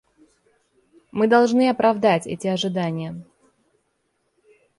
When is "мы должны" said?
1.11-1.69